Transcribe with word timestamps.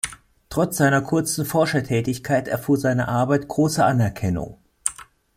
Trotz 0.49 0.77
seiner 0.77 1.03
kurzen 1.03 1.45
Forschertätigkeit 1.45 2.47
erfuhr 2.47 2.75
seine 2.75 3.07
Arbeit 3.07 3.47
große 3.47 3.85
Anerkennung. 3.85 4.57